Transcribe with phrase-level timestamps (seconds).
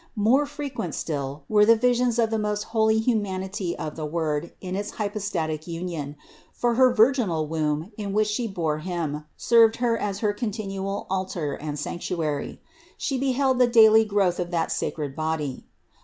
[0.15, 4.51] More fre quent still were the visions of the most holy humanity of the Word
[4.59, 6.15] in its hypostatic union;
[6.51, 11.05] for her virginal womb, in which She bore Him, served Her as her con tinual
[11.07, 12.59] altar and sanctuary.
[12.97, 15.65] She beheld the daily growth of that sacred body.